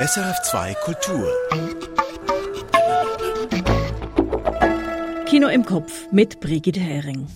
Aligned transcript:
SRF2 0.00 0.74
Kultur. 0.76 1.28
Kino 5.26 5.48
im 5.48 5.62
Kopf 5.62 6.10
mit 6.10 6.40
Brigitte 6.40 6.80
Hering. 6.80 7.26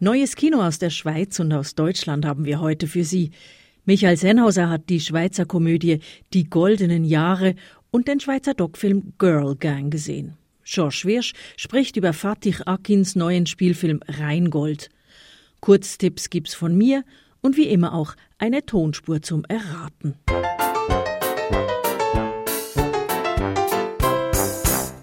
Neues 0.00 0.34
Kino 0.34 0.62
aus 0.62 0.78
der 0.78 0.88
Schweiz 0.88 1.38
und 1.40 1.52
aus 1.52 1.74
Deutschland 1.74 2.24
haben 2.24 2.46
wir 2.46 2.60
heute 2.60 2.86
für 2.86 3.04
Sie. 3.04 3.32
Michael 3.84 4.16
Sennhauser 4.16 4.70
hat 4.70 4.88
die 4.88 5.00
Schweizer 5.00 5.44
Komödie 5.44 5.98
Die 6.32 6.48
goldenen 6.48 7.04
Jahre 7.04 7.54
und 7.90 8.08
den 8.08 8.20
Schweizer 8.20 8.54
Doc-Film 8.54 9.12
Girl 9.18 9.56
Gang 9.56 9.92
gesehen. 9.92 10.38
George 10.64 11.02
Wirsch 11.04 11.34
spricht 11.58 11.98
über 11.98 12.14
Fatih 12.14 12.62
Akins 12.64 13.14
neuen 13.14 13.44
Spielfilm 13.44 14.00
Rheingold. 14.08 14.88
Kurztipps 15.60 16.30
gibt's 16.30 16.54
von 16.54 16.76
mir 16.76 17.04
und 17.40 17.56
wie 17.56 17.68
immer 17.68 17.94
auch 17.94 18.14
eine 18.38 18.64
Tonspur 18.64 19.22
zum 19.22 19.44
Erraten. 19.44 20.14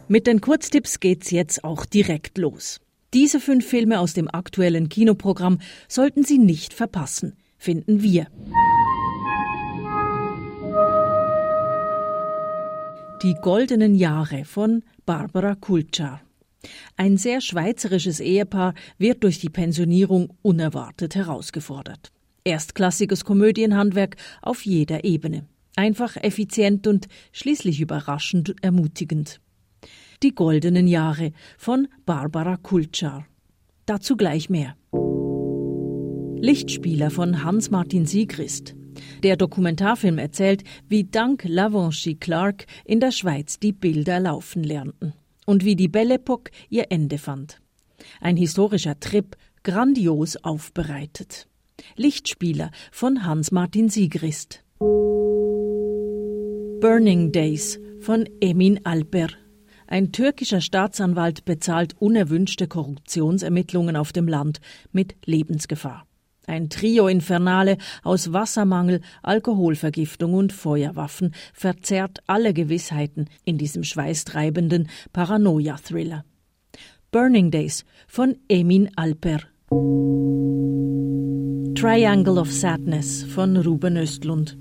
Mit 0.07 0.27
den 0.27 0.39
Kurztipps 0.39 0.99
geht's 0.99 1.31
jetzt 1.31 1.63
auch 1.63 1.85
direkt 1.85 2.37
los. 2.37 2.79
Diese 3.13 3.39
fünf 3.39 3.65
Filme 3.65 3.99
aus 3.99 4.13
dem 4.13 4.27
aktuellen 4.27 4.89
Kinoprogramm 4.89 5.59
sollten 5.87 6.23
Sie 6.23 6.37
nicht 6.37 6.73
verpassen, 6.73 7.37
finden 7.57 8.03
wir. 8.03 8.27
Die 13.23 13.35
goldenen 13.41 13.95
Jahre 13.95 14.45
von 14.45 14.83
Barbara 15.05 15.55
Kulczar. 15.55 16.24
Ein 16.97 17.17
sehr 17.17 17.41
schweizerisches 17.41 18.19
Ehepaar 18.19 18.73
wird 18.97 19.23
durch 19.23 19.39
die 19.39 19.49
Pensionierung 19.49 20.33
unerwartet 20.41 21.15
herausgefordert. 21.15 22.11
Erstklassiges 22.43 23.25
Komödienhandwerk 23.25 24.17
auf 24.41 24.65
jeder 24.65 25.03
Ebene. 25.03 25.47
Einfach, 25.75 26.15
effizient 26.15 26.87
und 26.87 27.07
schließlich 27.31 27.81
überraschend 27.81 28.55
ermutigend. 28.61 29.41
Die 30.23 30.33
goldenen 30.33 30.87
Jahre 30.87 31.31
von 31.57 31.87
Barbara 32.05 32.57
Kulczar. 32.57 33.25
Dazu 33.85 34.15
gleich 34.15 34.49
mehr. 34.49 34.75
Lichtspieler 36.39 37.11
von 37.11 37.43
Hans-Martin 37.43 38.05
Siegrist. 38.05 38.75
Der 39.23 39.35
Dokumentarfilm 39.35 40.17
erzählt, 40.17 40.63
wie 40.87 41.03
dank 41.03 41.43
Lavanchi 41.45 42.15
Clark 42.15 42.65
in 42.85 42.99
der 42.99 43.11
Schweiz 43.11 43.59
die 43.59 43.73
Bilder 43.73 44.19
laufen 44.19 44.63
lernten 44.63 45.13
und 45.45 45.63
wie 45.63 45.75
die 45.75 45.87
Belle 45.87 46.15
Epoque 46.15 46.51
ihr 46.69 46.91
Ende 46.91 47.17
fand. 47.17 47.61
Ein 48.19 48.37
historischer 48.37 48.99
Trip, 48.99 49.35
grandios 49.63 50.37
aufbereitet. 50.37 51.47
Lichtspieler 51.95 52.71
von 52.91 53.25
Hans-Martin 53.25 53.89
Siegrist. 53.89 54.63
Burning 56.81 57.31
Days 57.31 57.79
von 57.99 58.29
Emin 58.41 58.85
Alper. 58.85 59.29
Ein 59.87 60.11
türkischer 60.11 60.61
Staatsanwalt 60.61 61.45
bezahlt 61.45 61.95
unerwünschte 61.99 62.67
Korruptionsermittlungen 62.67 63.95
auf 63.95 64.11
dem 64.13 64.27
Land 64.27 64.59
mit 64.91 65.15
Lebensgefahr. 65.25 66.05
Ein 66.47 66.69
Trio 66.69 67.07
Infernale 67.07 67.77
aus 68.03 68.31
Wassermangel, 68.31 69.01
Alkoholvergiftung 69.23 70.35
und 70.35 70.53
Feuerwaffen 70.53 71.33
verzerrt 71.53 72.19
alle 72.27 72.53
Gewissheiten 72.53 73.25
in 73.45 73.57
diesem 73.57 73.83
schweißtreibenden 73.83 74.89
Paranoia-Thriller. 75.11 76.23
Burning 77.11 77.49
Days 77.49 77.85
von 78.07 78.35
Emin 78.47 78.91
Alper. 78.95 79.39
Triangle 81.75 82.37
of 82.37 82.51
Sadness 82.51 83.23
von 83.23 83.57
Ruben 83.57 83.97
Östlund. 83.97 84.57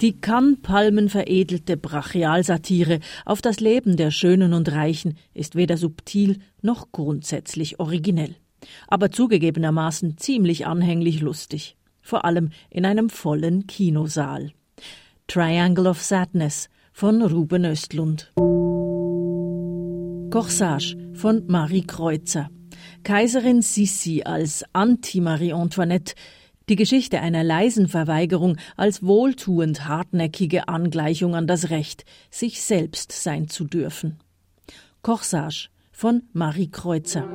Die 0.00 0.20
Kannpalmen 0.20 1.08
veredelte 1.08 1.76
Brachialsatire 1.76 3.00
auf 3.24 3.42
das 3.42 3.60
Leben 3.60 3.96
der 3.96 4.12
Schönen 4.12 4.54
und 4.54 4.70
Reichen 4.70 5.18
ist 5.34 5.56
weder 5.56 5.76
subtil 5.76 6.38
noch 6.62 6.92
grundsätzlich 6.92 7.80
originell 7.80 8.36
aber 8.86 9.10
zugegebenermaßen 9.10 10.18
ziemlich 10.18 10.66
anhänglich 10.66 11.20
lustig, 11.20 11.76
vor 12.00 12.24
allem 12.24 12.50
in 12.70 12.84
einem 12.84 13.10
vollen 13.10 13.66
Kinosaal. 13.66 14.52
Triangle 15.26 15.86
of 15.86 16.02
Sadness 16.02 16.68
von 16.92 17.22
Ruben 17.22 17.64
Östlund. 17.64 18.32
Corsage 20.30 20.96
von 21.14 21.44
Marie 21.46 21.86
Kreuzer. 21.86 22.50
Kaiserin 23.02 23.62
Sissi 23.62 24.22
als 24.24 24.64
Anti-Marie 24.72 25.52
Antoinette, 25.52 26.14
die 26.68 26.76
Geschichte 26.76 27.20
einer 27.20 27.44
leisen 27.44 27.88
Verweigerung 27.88 28.56
als 28.76 29.02
wohltuend 29.02 29.86
hartnäckige 29.86 30.68
Angleichung 30.68 31.34
an 31.34 31.46
das 31.46 31.70
Recht, 31.70 32.04
sich 32.30 32.62
selbst 32.62 33.12
sein 33.12 33.48
zu 33.48 33.64
dürfen. 33.64 34.18
Corsage 35.02 35.68
von 35.92 36.24
Marie 36.32 36.70
Kreuzer. 36.70 37.28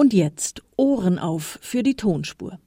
Und 0.00 0.14
jetzt 0.14 0.62
Ohren 0.78 1.18
auf 1.18 1.58
für 1.60 1.82
die 1.82 1.94
Tonspur. 1.94 2.58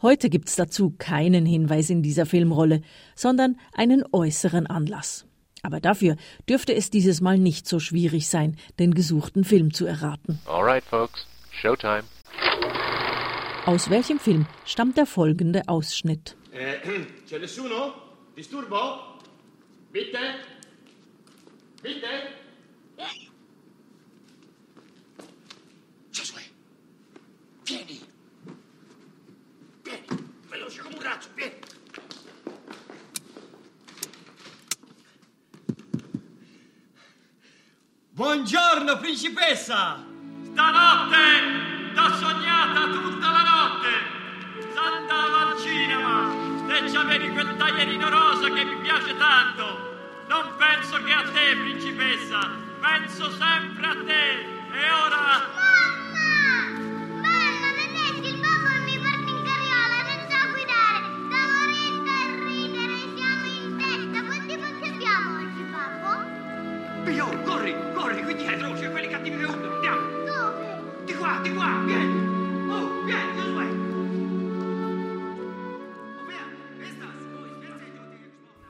Heute 0.00 0.30
gibt's 0.30 0.54
dazu 0.54 0.94
keinen 0.96 1.44
Hinweis 1.44 1.90
in 1.90 2.04
dieser 2.04 2.24
Filmrolle, 2.24 2.82
sondern 3.16 3.58
einen 3.72 4.04
äußeren 4.12 4.68
Anlass. 4.68 5.26
Aber 5.64 5.80
dafür 5.80 6.14
dürfte 6.48 6.72
es 6.72 6.88
dieses 6.88 7.20
Mal 7.20 7.36
nicht 7.36 7.66
so 7.66 7.80
schwierig 7.80 8.28
sein, 8.28 8.54
den 8.78 8.94
gesuchten 8.94 9.42
Film 9.42 9.74
zu 9.74 9.86
erraten. 9.86 10.38
Alright, 10.46 10.84
folks, 10.84 11.26
Showtime. 11.50 12.04
Aus 13.66 13.90
welchem 13.90 14.20
Film 14.20 14.46
stammt 14.64 14.98
der 14.98 15.06
folgende 15.06 15.62
Ausschnitt? 15.66 16.36
Eh, 16.52 16.76
c'è 17.28 17.40
nessuno? 17.40 17.92
Disturbo? 18.36 19.18
Bitte? 19.90 20.18
Bitte? 21.82 22.06
Vieni. 27.68 28.00
Vieni, 29.82 30.06
veloce 30.48 30.80
come 30.80 30.94
un 30.94 31.02
razzo, 31.02 31.28
vieni. 31.34 31.58
Buongiorno, 38.10 38.98
principessa! 38.98 40.04
Stanotte 40.42 41.92
t'ho 41.94 42.14
sognata 42.16 42.90
tutta 42.90 43.30
la 43.30 43.42
notte! 43.42 44.72
S'andava 44.72 45.50
al 45.50 45.58
cinema 45.60 46.32
e 46.74 46.90
c'avevi 46.90 47.28
quel 47.32 47.56
taglierino 47.56 48.08
rosa 48.08 48.50
che 48.50 48.64
mi 48.64 48.80
piace 48.80 49.16
tanto! 49.16 50.24
Non 50.26 50.56
penso 50.56 51.02
che 51.04 51.12
a 51.12 51.22
te, 51.30 51.56
principessa! 51.56 52.50
Penso 52.80 53.30
sempre 53.30 53.86
a 53.86 53.94
te! 54.04 54.56
E 54.72 54.90
ora... 54.90 55.57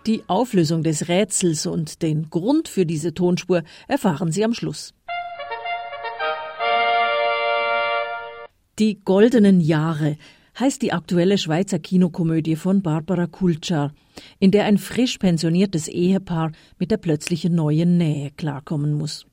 Die 0.08 0.22
Auflösung 0.26 0.82
des 0.82 1.08
Rätsels 1.08 1.66
und 1.66 2.00
den 2.00 2.30
Grund 2.30 2.68
für 2.68 2.86
diese 2.86 3.12
Tonspur 3.12 3.62
erfahren 3.88 4.32
Sie 4.32 4.42
am 4.42 4.54
Schluss. 4.54 4.94
Die 8.78 9.00
goldenen 9.04 9.60
Jahre 9.60 10.16
heißt 10.58 10.80
die 10.80 10.94
aktuelle 10.94 11.36
Schweizer 11.36 11.78
Kinokomödie 11.78 12.56
von 12.56 12.80
Barbara 12.80 13.26
Kulczar, 13.26 13.92
in 14.38 14.50
der 14.50 14.64
ein 14.64 14.78
frisch 14.78 15.18
pensioniertes 15.18 15.88
Ehepaar 15.88 16.52
mit 16.78 16.90
der 16.90 16.96
plötzlichen 16.96 17.54
neuen 17.54 17.98
Nähe 17.98 18.30
klarkommen 18.30 18.94
muss. 18.94 19.26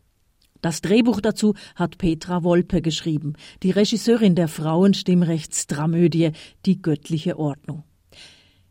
Das 0.59 0.81
Drehbuch 0.81 1.21
dazu 1.21 1.53
hat 1.75 1.97
Petra 1.97 2.43
Wolpe 2.43 2.81
geschrieben, 2.81 3.35
die 3.63 3.71
Regisseurin 3.71 4.35
der 4.35 4.49
Frauenstimmrechtsdramödie 4.49 6.33
Die 6.65 6.81
göttliche 6.81 7.39
Ordnung. 7.39 7.85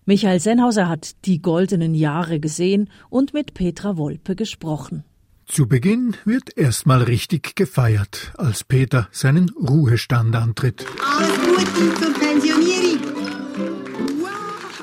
Michael 0.07 0.39
Sennhauser 0.39 0.89
hat 0.89 1.25
die 1.25 1.41
goldenen 1.41 1.95
Jahre 1.95 2.39
gesehen 2.39 2.91
und 3.09 3.33
mit 3.33 3.55
Petra 3.55 3.97
Wolpe 3.97 4.37
gesprochen. 4.37 5.03
Zu 5.47 5.67
Beginn 5.67 6.15
wird 6.27 6.57
erstmal 6.59 7.03
richtig 7.03 7.57
gefeiert, 7.57 8.33
als 8.37 8.65
Peter 8.65 9.09
seinen 9.13 9.49
Ruhestand 9.51 10.37
antritt. 10.37 10.85
Alles 11.03 11.31
Gute 11.41 11.95
zur 12.01 12.15
Pensionierung. 12.15 13.01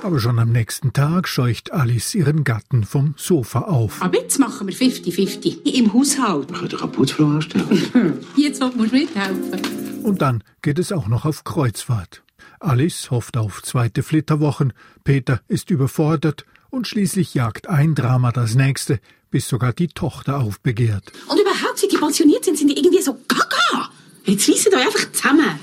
Aber 0.04 0.20
schon 0.20 0.40
am 0.40 0.52
nächsten 0.52 0.94
Tag 0.94 1.28
scheucht 1.28 1.72
Alice 1.72 2.16
ihren 2.16 2.44
Gatten 2.44 2.84
vom 2.84 3.14
Sofa 3.18 3.62
auf. 3.62 4.02
Aber 4.02 4.20
jetzt 4.20 4.40
machen 4.40 4.68
wir 4.68 4.74
50-50 4.74 5.72
im 5.76 5.94
Haushalt. 5.94 6.50
Wir 6.50 6.58
können 6.58 6.70
doch 6.70 6.82
eine 6.82 6.92
Putzfrau 6.92 7.26
anstellen. 7.26 8.18
Jetzt 8.36 8.62
musst 8.62 8.92
du 8.92 8.96
mithelfen. 8.96 10.02
Und 10.04 10.24
dann 10.24 10.44
geht 10.64 10.80
es 10.80 10.92
auch 10.92 11.08
noch 11.08 11.26
auf 11.26 11.44
Kreuzfahrt. 11.44 12.24
Alice 12.62 13.10
hofft 13.10 13.38
auf 13.38 13.64
zweite 13.64 14.04
Flitterwochen, 14.04 14.74
Peter 15.04 15.42
ist 15.48 15.72
überfordert 15.72 16.46
und 16.70 16.88
schließlich 16.88 17.34
jagt 17.34 17.68
ein 17.68 17.96
Drama 17.96 18.32
das 18.32 18.54
nächste, 18.54 19.00
bis 19.32 19.48
sogar 19.48 19.74
die 19.74 19.88
Tochter 19.88 20.40
aufbegehrt. 20.40 21.12
Und 21.28 21.40
überhaupt, 21.40 21.80
seit 21.80 21.92
die 21.92 21.98
pensioniert 21.98 22.46
sind, 22.46 22.58
sind 22.58 22.68
die 22.68 22.78
irgendwie 22.78 23.02
so 23.02 23.18
gaga. 23.28 23.90
Jetzt 24.26 24.48
reissen 24.48 24.74
euch 24.76 24.86
einfach 24.86 25.12
zusammen. 25.12 25.60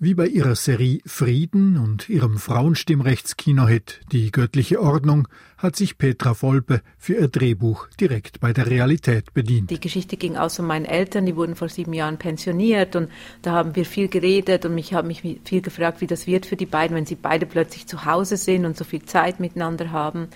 Wie 0.00 0.14
bei 0.14 0.28
ihrer 0.28 0.54
Serie 0.54 1.00
Frieden 1.06 1.76
und 1.76 2.08
ihrem 2.08 2.38
Frauenstimmrechtskino-Hit 2.38 4.02
Die 4.12 4.30
göttliche 4.30 4.80
Ordnung 4.80 5.26
hat 5.56 5.74
sich 5.74 5.98
Petra 5.98 6.34
Volpe 6.40 6.82
für 6.98 7.14
ihr 7.14 7.26
Drehbuch 7.26 7.88
direkt 8.00 8.38
bei 8.38 8.52
der 8.52 8.68
Realität 8.68 9.34
bedient. 9.34 9.70
Die 9.70 9.80
Geschichte 9.80 10.16
ging 10.16 10.36
aus 10.36 10.54
von 10.54 10.66
meinen 10.66 10.84
Eltern, 10.84 11.26
die 11.26 11.34
wurden 11.34 11.56
vor 11.56 11.68
sieben 11.68 11.92
Jahren 11.94 12.16
pensioniert 12.16 12.94
und 12.94 13.10
da 13.42 13.50
haben 13.54 13.74
wir 13.74 13.84
viel 13.84 14.06
geredet 14.06 14.64
und 14.66 14.78
ich 14.78 14.94
habe 14.94 15.08
mich 15.08 15.40
viel 15.44 15.62
gefragt, 15.62 16.00
wie 16.00 16.06
das 16.06 16.28
wird 16.28 16.46
für 16.46 16.54
die 16.54 16.66
beiden, 16.66 16.96
wenn 16.96 17.04
sie 17.04 17.16
beide 17.16 17.44
plötzlich 17.44 17.88
zu 17.88 18.04
Hause 18.04 18.36
sind 18.36 18.66
und 18.66 18.76
so 18.76 18.84
viel 18.84 19.02
Zeit 19.02 19.40
miteinander 19.40 19.90
haben. 19.90 20.28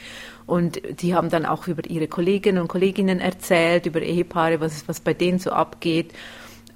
Und 0.45 0.83
die 1.01 1.15
haben 1.15 1.31
dann 1.31 1.47
auch 1.47 1.69
über 1.69 1.89
ihre 1.89 2.09
Kolleginnen 2.09 2.61
und 2.61 2.67
Kolleginnen 2.67 3.21
erzählt, 3.21 3.87
über 3.87 4.03
Ehepaare, 4.03 4.61
was, 4.61 4.89
was 4.89 4.99
bei 4.99 5.15
denen 5.15 5.39
so 5.39 5.53
abgeht. 5.53 6.13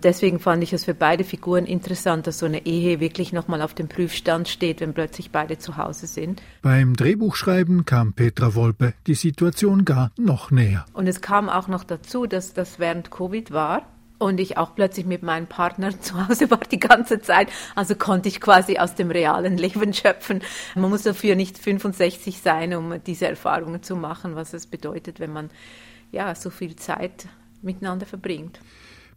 Deswegen 0.03 0.39
fand 0.39 0.63
ich 0.63 0.73
es 0.73 0.85
für 0.85 0.95
beide 0.95 1.25
Figuren 1.25 1.65
interessant, 1.65 2.27
dass 2.27 2.39
so 2.39 2.47
eine 2.47 2.67
Ehe 2.67 3.01
wirklich 3.01 3.33
nochmal 3.33 3.63
auf 3.63 3.75
dem 3.75 3.89
Prüfstand 3.89 4.49
steht, 4.49 4.81
wenn 4.81 4.93
plötzlich 4.93 5.31
beide 5.31 5.59
zu 5.59 5.77
Hause 5.77 6.07
sind. 6.07 6.43
Beim 6.63 6.95
Drehbuchschreiben 6.95 7.87
kam 7.87 8.13
Petra 8.13 8.55
Wolpe 8.55 8.95
die 9.07 9.15
Situation 9.15 9.85
gar 9.85 10.13
noch 10.19 10.51
näher. 10.51 10.85
Und 10.93 11.07
es 11.07 11.23
kam 11.23 11.49
auch 11.49 11.69
noch 11.69 11.83
dazu, 11.83 12.27
dass 12.27 12.53
das 12.53 12.79
während 12.79 13.11
Covid 13.11 13.51
war. 13.51 13.87
Und 14.19 14.41
ich 14.41 14.57
auch 14.57 14.75
plötzlich 14.75 15.05
mit 15.05 15.23
meinem 15.23 15.47
Partner 15.47 15.99
zu 16.01 16.29
Hause 16.29 16.51
war 16.51 16.61
die 16.71 16.81
ganze 16.81 17.21
Zeit. 17.21 17.49
Also 17.75 17.95
konnte 17.95 18.29
ich 18.29 18.41
quasi 18.41 18.79
aus 18.79 18.95
dem 18.95 19.11
realen 19.11 19.57
Leben 19.57 19.93
schöpfen. 19.95 20.41
Man 20.75 20.91
muss 20.91 21.03
dafür 21.03 21.37
nicht 21.37 21.59
65 21.59 22.41
sein, 22.41 22.75
um 22.75 23.03
diese 23.07 23.29
Erfahrungen 23.29 23.83
zu 23.83 23.97
machen, 23.97 24.37
was 24.37 24.53
es 24.53 24.67
bedeutet, 24.67 25.21
wenn 25.21 25.33
man 25.33 25.51
ja 26.13 26.35
so 26.35 26.51
viel 26.51 26.77
Zeit 26.77 27.27
miteinander 27.63 28.07
verbringt. 28.07 28.61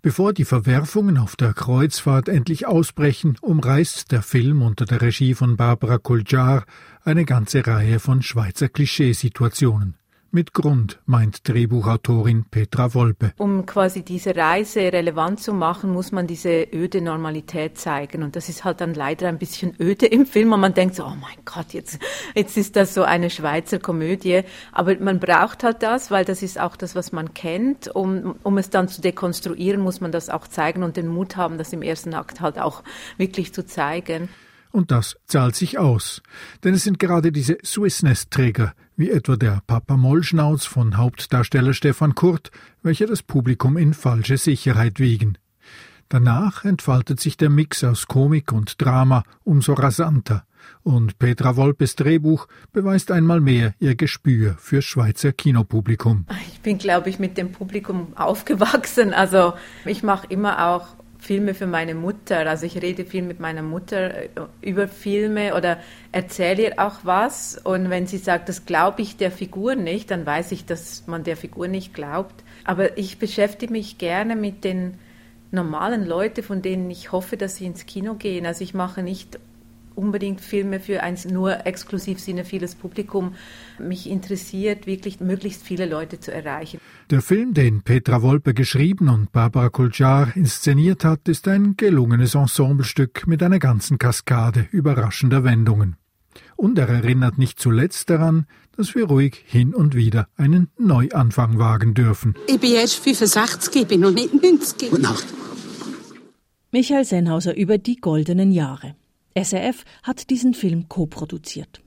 Bevor 0.02 0.32
die 0.32 0.46
Verwerfungen 0.46 1.18
auf 1.18 1.36
der 1.36 1.54
Kreuzfahrt 1.54 2.30
endlich 2.30 2.66
ausbrechen, 2.66 3.38
umreißt 3.42 4.14
der 4.14 4.22
Film 4.22 4.62
unter 4.62 4.86
der 4.86 5.02
Regie 5.02 5.34
von 5.34 5.58
Barbara 5.58 5.98
Koljar 5.98 6.64
eine 7.04 7.26
ganze 7.26 7.68
Reihe 7.68 8.00
von 8.00 8.22
Schweizer 8.22 8.70
Klischeesituationen. 8.70 9.99
Mit 10.32 10.54
Grund, 10.54 11.00
meint 11.08 11.50
Drehbuchautorin 11.50 12.46
Petra 12.52 12.94
Wolpe. 12.94 13.34
Um 13.38 13.66
quasi 13.66 14.04
diese 14.04 14.36
Reise 14.36 14.82
relevant 14.82 15.40
zu 15.40 15.54
machen, 15.54 15.92
muss 15.92 16.12
man 16.12 16.28
diese 16.28 16.68
öde 16.72 17.02
Normalität 17.02 17.80
zeigen. 17.80 18.22
Und 18.22 18.36
das 18.36 18.48
ist 18.48 18.64
halt 18.64 18.80
dann 18.80 18.94
leider 18.94 19.28
ein 19.28 19.40
bisschen 19.40 19.74
öde 19.80 20.06
im 20.06 20.28
Film. 20.28 20.54
Und 20.54 20.60
man 20.60 20.76
denkt 20.76 20.94
so, 20.94 21.04
oh 21.04 21.16
mein 21.20 21.44
Gott, 21.46 21.74
jetzt, 21.74 21.98
jetzt 22.36 22.58
ist 22.58 22.76
das 22.76 22.94
so 22.94 23.02
eine 23.02 23.32
Schweizer 23.32 23.80
Komödie. 23.80 24.42
Aber 24.72 24.96
man 25.00 25.20
braucht 25.20 25.64
halt 25.64 25.82
das, 25.82 26.12
weil 26.12 26.26
das 26.26 26.44
ist 26.44 26.60
auch 26.60 26.76
das, 26.76 26.94
was 26.94 27.12
man 27.12 27.34
kennt. 27.34 27.88
Um, 27.96 28.36
um 28.44 28.60
es 28.60 28.70
dann 28.70 28.88
zu 28.88 29.02
dekonstruieren, 29.02 29.82
muss 29.82 30.00
man 30.00 30.12
das 30.12 30.30
auch 30.30 30.48
zeigen 30.48 30.84
und 30.84 30.96
den 30.96 31.08
Mut 31.08 31.38
haben, 31.38 31.58
das 31.58 31.74
im 31.74 31.82
ersten 31.82 32.14
Akt 32.14 32.40
halt 32.40 32.60
auch 32.60 32.84
wirklich 33.18 33.52
zu 33.52 33.66
zeigen. 33.66 34.30
Und 34.72 34.92
das 34.92 35.18
zahlt 35.26 35.56
sich 35.56 35.80
aus. 35.80 36.22
Denn 36.64 36.76
es 36.76 36.84
sind 36.84 37.00
gerade 37.00 37.32
diese 37.32 37.58
Swissness-Träger, 37.66 38.74
wie 39.00 39.12
etwa 39.12 39.38
der 39.38 39.62
Papa 39.66 39.96
Mollschnauz 39.96 40.66
von 40.66 40.98
Hauptdarsteller 40.98 41.74
Stefan 41.74 42.16
Kurt, 42.16 42.52
welche 42.84 43.06
das 43.06 43.24
Publikum 43.24 43.78
in 43.78 43.94
falsche 43.94 44.36
Sicherheit 44.36 45.00
wiegen. 45.00 45.38
Danach 46.10 46.66
entfaltet 46.66 47.22
sich 47.22 47.38
der 47.38 47.50
Mix 47.50 47.82
aus 47.86 48.08
Komik 48.08 48.52
und 48.52 48.82
Drama 48.82 49.24
umso 49.46 49.72
rasanter, 49.72 50.44
und 50.84 51.18
Petra 51.18 51.56
Wolpes 51.56 51.96
Drehbuch 51.96 52.48
beweist 52.74 53.12
einmal 53.12 53.40
mehr 53.40 53.74
ihr 53.80 53.96
Gespür 53.96 54.56
für 54.60 54.82
Schweizer 54.82 55.32
Kinopublikum. 55.32 56.26
Ich 56.52 56.60
bin, 56.60 56.78
glaube 56.78 57.10
ich, 57.10 57.20
mit 57.20 57.38
dem 57.38 57.54
Publikum 57.54 58.18
aufgewachsen. 58.18 59.14
Also 59.14 59.54
ich 59.86 60.04
mache 60.04 60.28
immer 60.28 60.68
auch 60.68 60.88
Filme 61.20 61.54
für 61.54 61.68
meine 61.68 61.96
Mutter. 61.96 62.48
Also 62.50 62.66
ich 62.66 62.82
rede 62.82 63.06
viel 63.06 63.22
mit 63.22 63.40
meiner 63.40 63.62
Mutter 63.62 64.24
äh, 64.24 64.30
über 64.62 64.88
Filme 64.88 65.54
oder 65.56 65.78
erzähle 66.12 66.64
ihr 66.64 66.80
auch 66.80 67.00
was. 67.04 67.58
Und 67.58 67.90
wenn 67.90 68.08
sie 68.08 68.18
sagt, 68.18 68.50
das 68.50 68.66
glaube 68.66 69.02
ich 69.02 69.18
der 69.18 69.32
Figur 69.32 69.76
nicht, 69.76 70.12
dann 70.12 70.26
weiß 70.26 70.52
ich, 70.54 70.66
dass 70.66 71.06
man 71.08 71.24
der 71.24 71.38
Figur 71.38 71.68
nicht 71.68 71.94
glaubt. 71.94 72.44
Aber 72.64 72.98
ich 72.98 73.20
beschäftige 73.20 73.72
mich 73.72 73.98
gerne 73.98 74.36
mit 74.36 74.64
den 74.64 74.98
normalen 75.52 76.06
Leuten, 76.06 76.42
von 76.42 76.62
denen 76.62 76.90
ich 76.90 77.12
hoffe, 77.12 77.36
dass 77.36 77.58
sie 77.58 77.66
ins 77.66 77.86
Kino 77.86 78.14
gehen. 78.14 78.46
Also 78.46 78.64
ich 78.64 78.74
mache 78.74 79.04
nicht 79.04 79.40
unbedingt 80.00 80.40
Filme 80.40 80.80
für 80.80 81.04
ein 81.04 81.18
nur 81.30 81.66
exklusiv 81.68 82.20
cinephiles 82.20 82.76
Publikum. 82.76 83.36
Mich 83.78 84.10
interessiert 84.10 84.88
wirklich, 84.88 85.20
möglichst 85.20 85.62
viele 85.64 85.86
Leute 85.86 86.20
zu 86.20 86.34
erreichen. 86.34 86.80
Der 87.10 87.22
Film, 87.22 87.54
den 87.54 87.82
Petra 87.82 88.22
Wolpe 88.22 88.54
geschrieben 88.54 89.10
und 89.10 89.32
Barbara 89.32 89.70
Kuljar 89.70 90.36
inszeniert 90.36 91.04
hat, 91.04 91.28
ist 91.28 91.48
ein 91.48 91.76
gelungenes 91.76 92.36
Ensemblestück 92.36 93.28
mit 93.28 93.44
einer 93.44 93.60
ganzen 93.60 93.98
Kaskade 93.98 94.68
überraschender 94.72 95.44
Wendungen. 95.44 95.98
Und 96.56 96.78
er 96.80 96.88
erinnert 96.88 97.38
nicht 97.38 97.60
zuletzt 97.60 98.10
daran, 98.10 98.46
dass 98.78 98.96
wir 98.96 99.06
ruhig 99.06 99.44
hin 99.46 99.74
und 99.76 99.96
wieder 99.96 100.28
einen 100.38 100.70
Neuanfang 100.78 101.60
wagen 101.60 101.94
dürfen. 101.94 102.36
Ich 102.48 102.60
bin 102.60 102.74
erst 102.74 102.96
65, 102.96 103.82
ich 103.82 103.88
bin 103.88 104.00
noch 104.00 104.12
nicht 104.12 104.34
90. 104.34 104.90
Gute 104.90 105.02
Nacht. 105.02 105.26
Michael 106.72 107.04
Sennhauser 107.04 107.58
über 107.58 107.78
die 107.78 107.98
goldenen 107.98 108.52
Jahre. 108.52 108.96
SRF 109.36 109.84
hat 110.04 110.30
diesen 110.30 110.54
Film 110.54 110.88
co-produziert. 110.90 111.82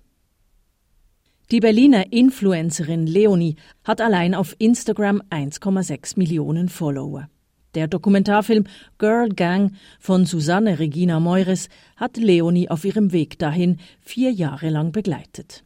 Die 1.50 1.60
Berliner 1.60 2.12
Influencerin 2.12 3.06
Leonie 3.06 3.56
hat 3.84 4.00
allein 4.00 4.34
auf 4.34 4.56
Instagram 4.58 5.22
1,6 5.30 6.18
Millionen 6.18 6.68
Follower. 6.68 7.28
Der 7.74 7.88
Dokumentarfilm 7.88 8.64
Girl 8.98 9.28
Gang 9.30 9.72
von 9.98 10.24
Susanne 10.24 10.78
Regina 10.78 11.20
Meures 11.20 11.68
hat 11.96 12.16
Leonie 12.16 12.70
auf 12.70 12.84
ihrem 12.84 13.12
Weg 13.12 13.38
dahin 13.38 13.78
vier 14.00 14.30
Jahre 14.30 14.68
lang 14.68 14.92
begleitet. 14.92 15.64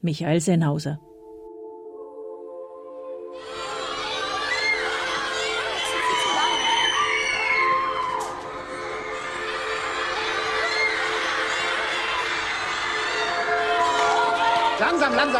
Michael 0.00 0.40
Sennhauser. 0.40 1.00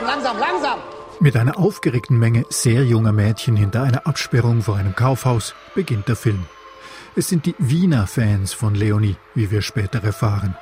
Langsam, 0.01 0.39
langsam, 0.39 0.39
langsam. 0.39 0.79
Mit 1.21 1.37
einer 1.37 1.59
aufgeregten 1.59 2.19
Menge 2.19 2.47
sehr 2.49 2.85
junger 2.85 3.13
Mädchen 3.13 3.55
hinter 3.55 3.83
einer 3.83 4.07
Absperrung 4.07 4.63
vor 4.63 4.77
einem 4.77 4.95
Kaufhaus 4.95 5.55
beginnt 5.75 6.09
der 6.09 6.17
Film. 6.17 6.47
Es 7.17 7.29
sind 7.29 7.45
die 7.45 7.55
Wiener 7.59 8.07
Fans 8.07 8.55
von 8.55 8.75
Leonie, 8.75 9.17
wie 9.35 9.51
wir 9.51 9.61
später 9.61 10.03
erfahren. 10.03 10.57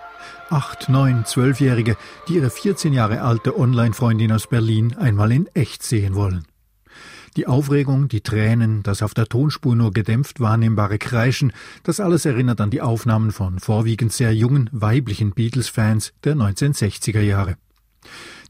Acht, 0.50 0.88
neun, 0.88 1.24
zwölfjährige, 1.24 1.96
die 2.26 2.34
ihre 2.34 2.50
14 2.50 2.92
Jahre 2.92 3.22
alte 3.22 3.56
Online-Freundin 3.56 4.32
aus 4.32 4.48
Berlin 4.48 4.96
einmal 4.96 5.30
in 5.30 5.46
echt 5.54 5.84
sehen 5.84 6.16
wollen. 6.16 6.44
Die 7.36 7.46
Aufregung, 7.46 8.08
die 8.08 8.22
Tränen, 8.22 8.82
das 8.82 9.02
auf 9.02 9.14
der 9.14 9.26
Tonspur 9.26 9.76
nur 9.76 9.92
gedämpft 9.92 10.40
wahrnehmbare 10.40 10.98
Kreischen, 10.98 11.52
das 11.84 12.00
alles 12.00 12.24
erinnert 12.24 12.60
an 12.60 12.70
die 12.70 12.80
Aufnahmen 12.80 13.30
von 13.30 13.60
vorwiegend 13.60 14.12
sehr 14.12 14.34
jungen 14.34 14.68
weiblichen 14.72 15.30
Beatles-Fans 15.30 16.12
der 16.24 16.34
1960er 16.34 17.20
Jahre. 17.20 17.56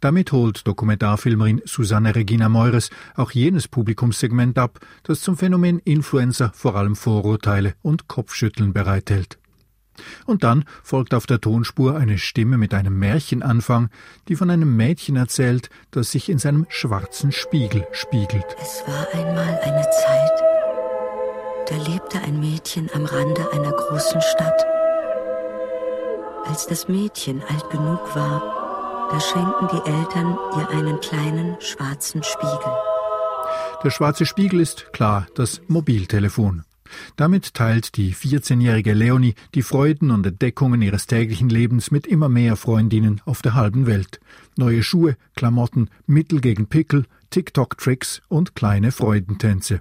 Damit 0.00 0.30
holt 0.32 0.66
Dokumentarfilmerin 0.66 1.62
Susanne 1.64 2.14
Regina 2.14 2.48
Meures 2.48 2.90
auch 3.16 3.32
jenes 3.32 3.66
Publikumssegment 3.66 4.58
ab, 4.58 4.78
das 5.02 5.20
zum 5.20 5.36
Phänomen 5.36 5.80
Influencer 5.80 6.52
vor 6.54 6.76
allem 6.76 6.94
Vorurteile 6.94 7.74
und 7.82 8.06
Kopfschütteln 8.06 8.72
bereithält. 8.72 9.38
Und 10.26 10.44
dann 10.44 10.64
folgt 10.84 11.12
auf 11.14 11.26
der 11.26 11.40
Tonspur 11.40 11.96
eine 11.96 12.18
Stimme 12.18 12.56
mit 12.56 12.72
einem 12.72 12.98
Märchenanfang, 13.00 13.90
die 14.28 14.36
von 14.36 14.50
einem 14.50 14.76
Mädchen 14.76 15.16
erzählt, 15.16 15.70
das 15.90 16.12
sich 16.12 16.28
in 16.28 16.38
seinem 16.38 16.66
schwarzen 16.68 17.32
Spiegel 17.32 17.84
spiegelt. 17.90 18.46
Es 18.62 18.84
war 18.86 19.08
einmal 19.12 19.58
eine 19.64 19.82
Zeit, 19.82 20.42
da 21.68 21.76
lebte 21.90 22.20
ein 22.20 22.38
Mädchen 22.38 22.88
am 22.94 23.04
Rande 23.04 23.52
einer 23.52 23.72
großen 23.72 24.20
Stadt. 24.22 24.64
Als 26.46 26.66
das 26.66 26.88
Mädchen 26.88 27.42
alt 27.42 27.68
genug 27.70 28.14
war, 28.14 28.57
da 29.10 29.20
schenken 29.20 29.68
die 29.72 29.90
Eltern 29.90 30.36
ihr 30.56 30.68
einen 30.70 31.00
kleinen 31.00 31.56
schwarzen 31.60 32.22
Spiegel. 32.22 32.72
Der 33.82 33.90
schwarze 33.90 34.26
Spiegel 34.26 34.60
ist 34.60 34.92
klar 34.92 35.26
das 35.34 35.60
Mobiltelefon. 35.68 36.64
Damit 37.16 37.54
teilt 37.54 37.96
die 37.96 38.14
14-jährige 38.14 38.94
Leonie 38.94 39.34
die 39.54 39.62
Freuden 39.62 40.10
und 40.10 40.26
Entdeckungen 40.26 40.82
ihres 40.82 41.06
täglichen 41.06 41.48
Lebens 41.48 41.90
mit 41.90 42.06
immer 42.06 42.28
mehr 42.28 42.56
Freundinnen 42.56 43.20
auf 43.24 43.42
der 43.42 43.54
halben 43.54 43.86
Welt. 43.86 44.20
Neue 44.56 44.82
Schuhe, 44.82 45.16
Klamotten, 45.36 45.90
Mittel 46.06 46.40
gegen 46.40 46.66
Pickel, 46.66 47.04
TikTok-Tricks 47.30 48.22
und 48.28 48.54
kleine 48.54 48.90
Freudentänze. 48.92 49.80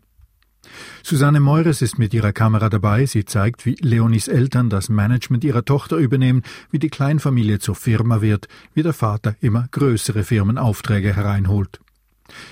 Susanne 1.04 1.40
Meures 1.40 1.82
ist 1.82 1.98
mit 1.98 2.14
ihrer 2.14 2.34
Kamera 2.34 2.70
dabei. 2.70 3.06
Sie 3.06 3.26
zeigt, 3.26 3.66
wie 3.66 3.76
Leonis 3.80 4.28
Eltern 4.28 4.70
das 4.70 4.90
Management 4.90 5.44
ihrer 5.44 5.66
Tochter 5.66 5.98
übernehmen, 5.98 6.44
wie 6.72 6.80
die 6.80 6.90
Kleinfamilie 6.90 7.60
zur 7.60 7.76
Firma 7.76 8.22
wird, 8.22 8.48
wie 8.74 8.84
der 8.84 8.94
Vater 8.94 9.36
immer 9.42 9.68
größere 9.72 10.24
Firmenaufträge 10.24 11.16
hereinholt. 11.16 11.80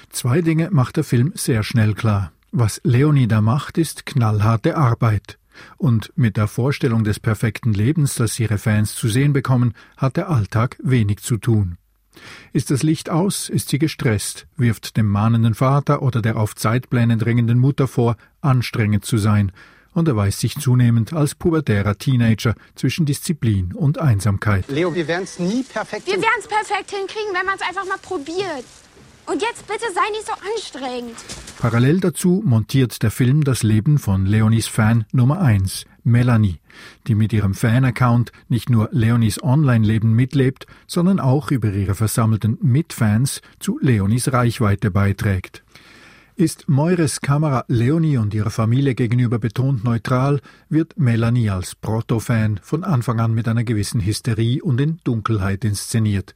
Zwei 0.09 0.41
Dinge 0.41 0.69
macht 0.71 0.97
der 0.97 1.03
Film 1.03 1.33
sehr 1.35 1.63
schnell 1.63 1.93
klar. 1.93 2.31
Was 2.51 2.79
Leonie 2.83 3.27
da 3.27 3.41
macht, 3.41 3.77
ist 3.77 4.05
knallharte 4.05 4.77
Arbeit. 4.77 5.37
Und 5.77 6.11
mit 6.15 6.37
der 6.37 6.47
Vorstellung 6.47 7.03
des 7.03 7.19
perfekten 7.19 7.73
Lebens, 7.73 8.15
das 8.15 8.39
ihre 8.39 8.57
Fans 8.57 8.95
zu 8.95 9.07
sehen 9.07 9.33
bekommen, 9.33 9.73
hat 9.97 10.17
der 10.17 10.29
Alltag 10.29 10.77
wenig 10.83 11.19
zu 11.19 11.37
tun. 11.37 11.77
Ist 12.53 12.71
das 12.71 12.83
Licht 12.83 13.09
aus, 13.09 13.49
ist 13.49 13.69
sie 13.69 13.79
gestresst, 13.79 14.47
wirft 14.57 14.97
dem 14.97 15.07
mahnenden 15.07 15.53
Vater 15.53 16.01
oder 16.01 16.21
der 16.21 16.37
auf 16.37 16.55
Zeitpläne 16.55 17.17
drängenden 17.17 17.59
Mutter 17.59 17.87
vor, 17.87 18.17
anstrengend 18.41 19.05
zu 19.05 19.17
sein, 19.17 19.51
und 19.93 20.07
erweist 20.07 20.41
sich 20.41 20.55
zunehmend 20.59 21.13
als 21.13 21.35
pubertärer 21.35 21.97
Teenager 21.97 22.53
zwischen 22.75 23.05
Disziplin 23.05 23.73
und 23.73 23.97
Einsamkeit. 23.97 24.65
Leo, 24.67 24.93
wir 24.93 25.07
werden 25.07 25.23
es 25.23 25.39
nie 25.39 25.63
perfekt 25.63 26.05
Wir 26.05 26.15
werden 26.21 26.39
es 26.39 26.47
perfekt 26.47 26.91
hinkriegen, 26.91 27.33
wenn 27.33 27.45
man 27.45 27.55
es 27.55 27.61
einfach 27.61 27.85
mal 27.85 27.97
probiert. 28.01 28.65
Und 29.27 29.41
jetzt 29.41 29.67
bitte 29.67 29.85
sei 29.93 30.09
nicht 30.11 30.25
so 30.25 30.33
anstrengend. 30.53 31.15
Parallel 31.59 31.99
dazu 31.99 32.43
montiert 32.45 33.01
der 33.01 33.11
Film 33.11 33.43
das 33.43 33.63
Leben 33.63 33.97
von 33.97 34.25
Leonis 34.25 34.67
Fan 34.67 35.05
Nummer 35.11 35.41
1, 35.41 35.85
Melanie, 36.03 36.59
die 37.07 37.15
mit 37.15 37.33
ihrem 37.33 37.55
Fan-Account 37.55 38.31
nicht 38.49 38.69
nur 38.69 38.89
Leonis 38.91 39.41
Online-Leben 39.41 40.13
mitlebt, 40.13 40.67
sondern 40.85 41.19
auch 41.19 41.49
über 41.49 41.71
ihre 41.71 41.95
versammelten 41.95 42.59
Mitfans 42.61 43.41
zu 43.59 43.79
Leonis 43.81 44.31
Reichweite 44.31 44.91
beiträgt. 44.91 45.63
Ist 46.37 46.67
Meures 46.67 47.21
Kamera 47.21 47.63
Leonie 47.69 48.17
und 48.17 48.33
ihrer 48.33 48.49
Familie 48.49 48.93
gegenüber 48.93 49.39
betont 49.39 49.85
neutral, 49.85 50.41
wird 50.67 50.99
Melanie 50.99 51.49
als 51.49 51.75
Proto-Fan 51.75 52.59
von 52.61 52.83
Anfang 52.83 53.21
an 53.21 53.33
mit 53.33 53.47
einer 53.47 53.63
gewissen 53.63 54.05
Hysterie 54.05 54.61
und 54.61 54.81
in 54.81 54.99
Dunkelheit 55.05 55.63
inszeniert, 55.63 56.33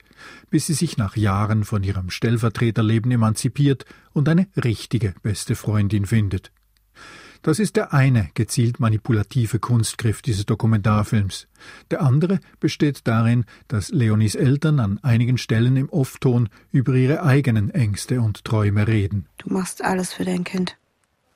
bis 0.49 0.67
sie 0.67 0.73
sich 0.73 0.97
nach 0.97 1.15
Jahren 1.15 1.63
von 1.63 1.83
ihrem 1.83 2.09
Stellvertreterleben 2.09 3.11
emanzipiert 3.11 3.85
und 4.13 4.29
eine 4.29 4.47
richtige 4.55 5.13
beste 5.21 5.55
Freundin 5.55 6.05
findet. 6.05 6.51
Das 7.41 7.59
ist 7.59 7.77
der 7.77 7.93
eine 7.93 8.29
gezielt 8.33 8.81
manipulative 8.81 9.59
Kunstgriff 9.59 10.21
dieses 10.21 10.45
Dokumentarfilms. 10.45 11.47
Der 11.89 12.01
andere 12.01 12.39
besteht 12.59 13.07
darin, 13.07 13.45
dass 13.69 13.91
Leonis 13.91 14.35
Eltern 14.35 14.81
an 14.81 14.99
einigen 15.03 15.37
Stellen 15.37 15.77
im 15.77 15.89
Off-Ton 15.89 16.49
über 16.71 16.93
ihre 16.95 17.23
eigenen 17.23 17.69
Ängste 17.69 18.19
und 18.19 18.43
Träume 18.43 18.87
reden. 18.87 19.27
Du 19.37 19.53
machst 19.53 19.83
alles 19.83 20.11
für 20.11 20.25
dein 20.25 20.43
Kind. 20.43 20.75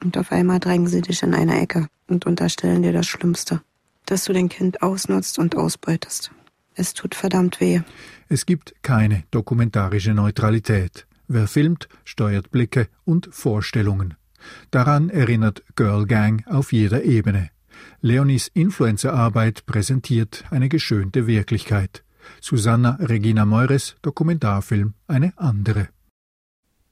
Und 0.03 0.17
auf 0.17 0.33
einmal 0.33 0.59
drängen 0.59 0.87
sie 0.87 1.01
dich 1.01 1.23
in 1.23 1.33
eine 1.33 1.61
Ecke 1.61 1.87
und 2.07 2.25
unterstellen 2.25 2.83
dir 2.83 2.91
das 2.91 3.07
Schlimmste. 3.07 3.61
Dass 4.05 4.25
du 4.25 4.33
dein 4.33 4.49
Kind 4.49 4.81
ausnutzt 4.81 5.39
und 5.39 5.55
ausbeutest. 5.55 6.31
Es 6.75 6.93
tut 6.93 7.15
verdammt 7.15 7.59
weh. 7.59 7.81
Es 8.29 8.45
gibt 8.45 8.73
keine 8.81 9.23
dokumentarische 9.31 10.13
Neutralität. 10.13 11.07
Wer 11.27 11.47
filmt, 11.47 11.87
steuert 12.03 12.51
Blicke 12.51 12.87
und 13.05 13.29
Vorstellungen. 13.31 14.15
Daran 14.71 15.09
erinnert 15.09 15.63
Girl 15.75 16.05
Gang 16.05 16.45
auf 16.47 16.73
jeder 16.73 17.03
Ebene. 17.03 17.49
Leonis 18.01 18.49
Influencerarbeit 18.53 19.65
präsentiert 19.65 20.43
eine 20.51 20.69
geschönte 20.69 21.27
Wirklichkeit. 21.27 22.03
Susanna 22.41 22.97
Regina 22.99 23.45
Meures 23.45 23.95
Dokumentarfilm 24.01 24.93
eine 25.07 25.33
andere. 25.37 25.89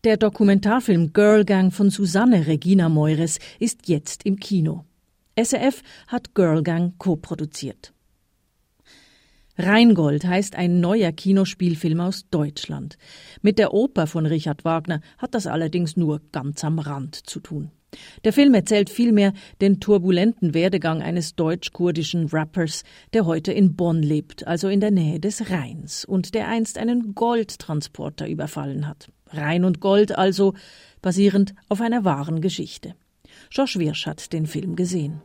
Der 0.03 0.17
Dokumentarfilm 0.17 1.13
Girl 1.13 1.45
Gang 1.45 1.71
von 1.73 1.89
Susanne 1.89 2.47
Regina 2.47 2.89
Meures 2.89 3.39
ist 3.59 3.87
jetzt 3.87 4.25
im 4.25 4.37
Kino. 4.37 4.85
SRF 5.35 5.83
hat 6.07 6.33
Girl 6.33 6.63
Gang 6.63 6.97
co-produziert. 6.97 7.93
Rheingold 9.57 10.25
heißt 10.25 10.55
ein 10.55 10.79
neuer 10.79 11.11
Kinospielfilm 11.11 11.99
aus 11.99 12.25
Deutschland. 12.29 12.97
Mit 13.41 13.59
der 13.59 13.73
Oper 13.73 14.07
von 14.07 14.25
Richard 14.25 14.63
Wagner 14.65 15.01
hat 15.17 15.35
das 15.35 15.47
allerdings 15.47 15.97
nur 15.97 16.21
ganz 16.31 16.63
am 16.63 16.79
Rand 16.79 17.15
zu 17.15 17.39
tun. 17.39 17.71
Der 18.23 18.31
Film 18.31 18.53
erzählt 18.53 18.89
vielmehr 18.89 19.33
den 19.59 19.81
turbulenten 19.81 20.53
Werdegang 20.53 21.01
eines 21.01 21.35
deutsch-kurdischen 21.35 22.27
Rappers, 22.27 22.83
der 23.13 23.25
heute 23.25 23.51
in 23.51 23.75
Bonn 23.75 24.01
lebt, 24.01 24.47
also 24.47 24.69
in 24.69 24.79
der 24.79 24.91
Nähe 24.91 25.19
des 25.19 25.49
Rheins, 25.49 26.05
und 26.05 26.33
der 26.33 26.47
einst 26.47 26.77
einen 26.77 27.13
Goldtransporter 27.15 28.27
überfallen 28.29 28.87
hat. 28.87 29.11
Rhein 29.27 29.65
und 29.65 29.81
Gold 29.81 30.17
also, 30.17 30.53
basierend 31.01 31.53
auf 31.67 31.81
einer 31.81 32.05
wahren 32.05 32.41
Geschichte. 32.41 32.95
Josh 33.51 33.77
Wirsch 33.77 34.05
hat 34.05 34.31
den 34.31 34.45
Film 34.45 34.75
gesehen. 34.75 35.21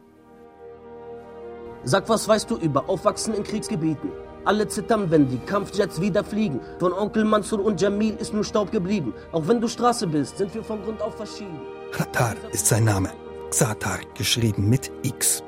Sag, 1.88 2.08
was 2.08 2.26
weißt 2.26 2.50
du 2.50 2.56
über 2.56 2.88
Aufwachsen 2.88 3.32
in 3.32 3.44
Kriegsgebieten? 3.44 4.10
Alle 4.44 4.66
zittern, 4.66 5.08
wenn 5.12 5.28
die 5.28 5.38
Kampfjets 5.38 6.00
wieder 6.00 6.24
fliegen. 6.24 6.58
Von 6.80 6.92
Onkel 6.92 7.24
Mansur 7.24 7.64
und 7.64 7.80
Jamil 7.80 8.16
ist 8.16 8.34
nur 8.34 8.42
Staub 8.42 8.72
geblieben. 8.72 9.14
Auch 9.30 9.46
wenn 9.46 9.60
du 9.60 9.68
Straße 9.68 10.08
bist, 10.08 10.38
sind 10.38 10.52
wir 10.52 10.64
von 10.64 10.82
Grund 10.82 11.00
auf 11.00 11.16
verschieden. 11.16 11.60
Xatar 11.92 12.34
ist 12.50 12.66
sein 12.66 12.82
Name. 12.82 13.10
Xatar, 13.50 14.00
geschrieben 14.14 14.68
mit 14.68 14.90
X. 15.04 15.44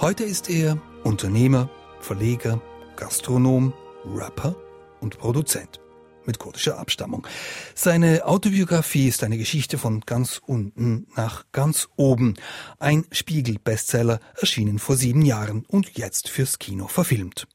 Heute 0.00 0.24
ist 0.24 0.48
er 0.48 0.78
Unternehmer, 1.04 1.68
Verleger, 2.00 2.58
Gastronom, 2.96 3.74
Rapper 4.14 4.54
und 5.02 5.18
Produzent 5.18 5.80
mit 6.26 6.38
kurdischer 6.38 6.78
Abstammung. 6.78 7.26
Seine 7.74 8.26
Autobiografie 8.26 9.08
ist 9.08 9.24
eine 9.24 9.38
Geschichte 9.38 9.78
von 9.78 10.00
ganz 10.00 10.40
unten 10.44 11.06
nach 11.16 11.44
ganz 11.52 11.88
oben. 11.96 12.34
Ein 12.78 13.04
Spiegel-Bestseller, 13.10 14.20
erschienen 14.40 14.78
vor 14.78 14.96
sieben 14.96 15.22
Jahren 15.22 15.64
und 15.66 15.96
jetzt 15.96 16.28
fürs 16.28 16.58
Kino 16.58 16.88
verfilmt. 16.88 17.46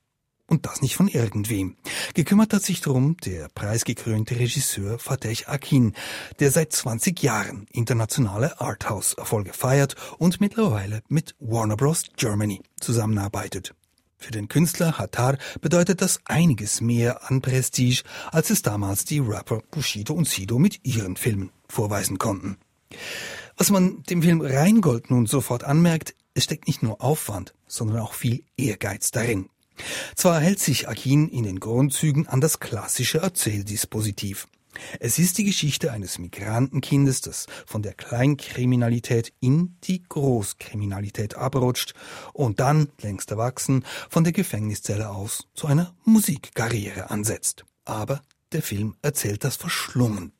Und 0.52 0.66
das 0.66 0.82
nicht 0.82 0.98
von 0.98 1.08
irgendwem. 1.08 1.78
Gekümmert 2.14 2.54
hat 2.54 2.64
sich 2.64 2.82
darum 2.82 3.16
der 3.24 3.48
preisgekrönte 3.48 4.38
Regisseur 4.38 5.00
Fateh 5.00 5.46
Akin, 5.46 5.94
der 6.42 6.52
seit 6.52 6.74
20 6.74 7.24
Jahren 7.24 7.68
internationale 7.72 8.60
Arthouse-Erfolge 8.60 9.54
feiert 9.54 9.96
und 10.18 10.42
mittlerweile 10.42 11.04
mit 11.08 11.36
Warner 11.40 11.78
Bros. 11.78 12.04
Germany 12.18 12.62
zusammenarbeitet. 12.82 13.74
Für 14.22 14.32
den 14.32 14.48
Künstler 14.48 15.00
Hattar 15.00 15.40
bedeutet 15.62 16.00
das 16.04 16.20
einiges 16.26 16.80
mehr 16.80 17.30
an 17.30 17.42
Prestige, 17.42 18.04
als 18.32 18.52
es 18.52 18.62
damals 18.62 19.04
die 19.04 19.18
Rapper 19.18 19.64
Bushido 19.72 20.14
und 20.14 20.28
Sido 20.28 20.60
mit 20.60 20.86
ihren 20.86 21.16
Filmen 21.16 21.50
vorweisen 21.68 22.20
konnten. 22.20 22.58
Was 23.58 23.72
man 23.72 24.04
dem 24.04 24.22
Film 24.22 24.42
Rheingold 24.42 25.10
nun 25.10 25.26
sofort 25.26 25.64
anmerkt, 25.64 26.14
es 26.36 26.44
steckt 26.44 26.68
nicht 26.68 26.84
nur 26.84 27.02
Aufwand, 27.02 27.56
sondern 27.68 27.98
auch 27.98 28.14
viel 28.14 28.44
Ehrgeiz 28.58 29.10
darin. 29.10 29.50
Zwar 30.16 30.40
hält 30.40 30.60
sich 30.60 30.88
Akin 30.88 31.28
in 31.28 31.44
den 31.44 31.60
Grundzügen 31.60 32.28
an 32.28 32.42
das 32.42 32.60
klassische 32.60 33.18
Erzähldispositiv. 33.18 34.48
Es 35.00 35.20
ist 35.20 35.38
die 35.38 35.44
Geschichte 35.44 35.92
eines 35.92 36.18
Migrantenkindes, 36.20 37.22
das 37.22 37.48
von 37.66 37.82
der 37.82 37.94
Kleinkriminalität 37.94 39.34
in 39.40 39.78
die 39.84 40.04
Großkriminalität 40.04 41.36
abrutscht 41.36 41.94
und 42.34 42.60
dann, 42.60 42.90
längst 43.02 43.32
erwachsen, 43.32 43.84
von 44.10 44.24
der 44.24 44.34
Gefängniszelle 44.34 45.10
aus 45.10 45.48
zu 45.54 45.68
einer 45.68 45.96
Musikkarriere 46.06 47.10
ansetzt. 47.10 47.66
Aber 47.86 48.22
der 48.52 48.62
Film 48.62 48.96
erzählt 49.02 49.44
das 49.44 49.56
verschlungen. 49.56 50.34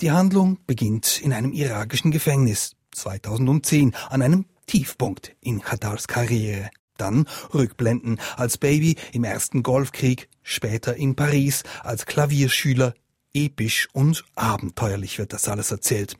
Die 0.00 0.10
Handlung 0.10 0.58
beginnt 0.66 1.20
in 1.20 1.32
einem 1.32 1.52
irakischen 1.52 2.10
Gefängnis 2.10 2.76
2010 2.92 3.94
an 4.08 4.22
einem 4.22 4.46
Tiefpunkt 4.66 5.34
in 5.40 5.60
Khatars 5.60 6.06
Karriere. 6.08 6.70
Dann 6.96 7.26
Rückblenden 7.54 8.20
als 8.36 8.58
Baby 8.58 8.96
im 9.12 9.24
ersten 9.24 9.62
Golfkrieg, 9.62 10.28
später 10.42 10.96
in 10.96 11.14
Paris 11.14 11.62
als 11.82 12.06
Klavierschüler. 12.06 12.94
Episch 13.34 13.88
und 13.92 14.24
abenteuerlich 14.34 15.18
wird 15.18 15.32
das 15.32 15.48
alles 15.48 15.70
erzählt. 15.70 16.16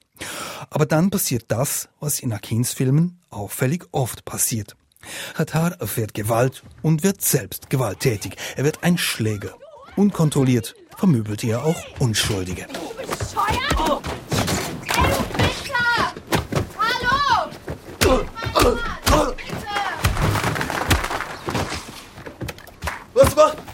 Aber 0.70 0.86
dann 0.86 1.10
passiert 1.10 1.46
das, 1.48 1.88
was 2.00 2.20
in 2.20 2.32
Akins 2.32 2.72
Filmen 2.72 3.20
auffällig 3.30 3.84
oft 3.92 4.24
passiert. 4.24 4.76
Hatar 5.34 5.80
erfährt 5.80 6.14
Gewalt 6.14 6.62
und 6.82 7.02
wird 7.02 7.22
selbst 7.22 7.70
gewalttätig. 7.70 8.36
Er 8.56 8.64
wird 8.64 8.82
ein 8.82 8.98
Schläger. 8.98 9.54
Unkontrolliert 9.96 10.74
vermöbelt 10.96 11.44
er 11.44 11.64
auch 11.64 11.82
Unschuldige. 11.98 12.66
Bescheuert? 12.96 14.02
Elfmeter! 14.96 16.14
Hallo! 16.76 17.50
Was 23.14 23.36
war? 23.36 23.67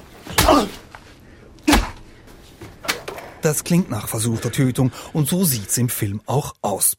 Das 3.45 3.63
klingt 3.63 3.91
nach 3.91 4.09
versuchter 4.09 4.51
Tötung 4.51 4.91
und 5.13 5.29
so 5.29 5.45
sieht's 5.45 5.77
im 5.77 5.91
Film 5.91 6.23
auch 6.25 6.55
aus. 6.63 6.97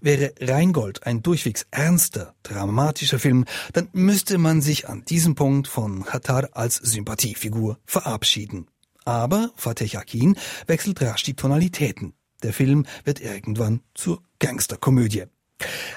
Wäre 0.00 0.32
Rheingold 0.40 1.04
ein 1.04 1.20
durchwegs 1.20 1.66
ernster, 1.72 2.36
dramatischer 2.44 3.18
Film, 3.18 3.44
dann 3.72 3.88
müsste 3.92 4.38
man 4.38 4.62
sich 4.62 4.88
an 4.88 5.04
diesem 5.04 5.34
Punkt 5.34 5.66
von 5.66 6.04
Katar 6.04 6.50
als 6.52 6.76
Sympathiefigur 6.76 7.80
verabschieden. 7.86 8.68
Aber 9.04 9.50
Fateh 9.56 9.96
Akin 9.96 10.36
wechselt 10.68 11.02
rasch 11.02 11.24
die 11.24 11.34
Tonalitäten. 11.34 12.14
Der 12.44 12.52
Film 12.52 12.86
wird 13.02 13.20
irgendwann 13.20 13.80
zur 13.94 14.22
Gangsterkomödie. 14.38 15.24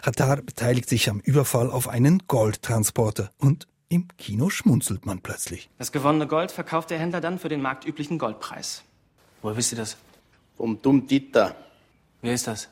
Katar 0.02 0.38
beteiligt 0.38 0.90
sich 0.90 1.08
am 1.08 1.20
Überfall 1.20 1.70
auf 1.70 1.88
einen 1.88 2.24
Goldtransporter 2.26 3.30
und 3.38 3.68
im 3.90 4.08
Kino 4.18 4.50
schmunzelt 4.50 5.06
man 5.06 5.22
plötzlich. 5.22 5.70
Das 5.78 5.92
gewonnene 5.92 6.26
Gold 6.26 6.52
verkauft 6.52 6.90
der 6.90 6.98
Händler 6.98 7.22
dann 7.22 7.38
für 7.38 7.48
den 7.48 7.62
marktüblichen 7.62 8.18
Goldpreis. 8.18 8.84
Woher 9.41 9.56
wisst 9.56 9.72
ihr 9.74 9.77
das? 9.77 9.98
Vom 10.56 10.82
Dumm 10.82 11.06
Dieter. 11.06 11.56
Wer 12.22 12.34
ist 12.34 12.48
das? 12.48 12.70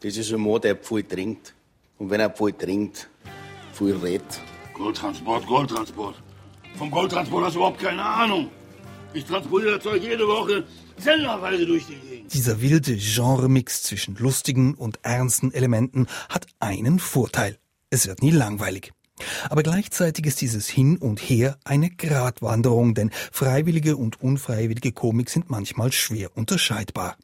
Das 0.00 0.16
ist 0.16 0.32
ein 0.32 0.40
Mann, 0.40 0.60
der 0.60 0.76
viel 0.76 1.02
trinkt. 1.04 1.54
Und 1.98 2.10
wenn 2.10 2.20
er 2.20 2.30
viel 2.30 2.52
trinkt, 2.52 3.08
viel 3.72 3.96
redet. 3.96 4.40
Goldtransport, 4.74 5.46
Goldtransport. 5.46 6.22
Vom 6.76 6.90
Goldtransport 6.90 7.46
hast 7.46 7.54
du 7.54 7.60
überhaupt 7.60 7.80
keine 7.80 8.04
Ahnung. 8.04 8.50
Ich 9.14 9.24
transportiere 9.24 9.76
das 9.76 9.82
Zeug 9.84 10.02
jede 10.02 10.26
Woche 10.26 10.64
zellerweise 10.98 11.64
durch 11.64 11.86
die 11.86 11.94
Gegend. 11.94 12.34
Dieser 12.34 12.60
wilde 12.60 12.96
Genremix 12.96 13.82
zwischen 13.82 14.14
lustigen 14.16 14.74
und 14.74 14.98
ernsten 15.02 15.52
Elementen 15.52 16.06
hat 16.28 16.46
einen 16.60 16.98
Vorteil. 16.98 17.58
Es 17.88 18.06
wird 18.06 18.20
nie 18.22 18.32
langweilig. 18.32 18.92
Aber 19.48 19.62
gleichzeitig 19.62 20.26
ist 20.26 20.40
dieses 20.40 20.68
Hin 20.68 20.98
und 20.98 21.20
Her 21.20 21.58
eine 21.64 21.90
Gratwanderung, 21.90 22.94
denn 22.94 23.10
freiwillige 23.32 23.96
und 23.96 24.20
unfreiwillige 24.20 24.92
Komik 24.92 25.30
sind 25.30 25.50
manchmal 25.50 25.92
schwer 25.92 26.36
unterscheidbar. 26.36 27.16